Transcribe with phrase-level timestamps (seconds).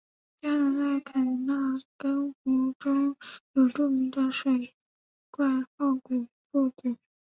[0.41, 1.53] 加拿大欧肯纳
[1.95, 3.15] 根湖中
[3.53, 4.73] 有著名的水
[5.29, 5.45] 怪
[5.77, 6.97] 奥古布古。